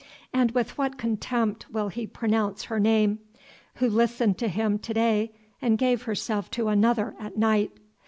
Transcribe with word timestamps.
and 0.33 0.49
with 0.53 0.75
what 0.79 0.97
contempt 0.97 1.69
will 1.69 1.89
he 1.89 2.07
pronounce 2.07 2.63
her 2.63 2.79
name, 2.79 3.19
who 3.75 3.87
listened 3.87 4.35
to 4.35 4.47
him 4.47 4.79
to 4.79 4.95
day 4.95 5.31
and 5.61 5.77
gave 5.77 6.01
herself 6.01 6.49
to 6.49 6.69
another 6.69 7.13
at 7.19 7.37
night! 7.37 7.73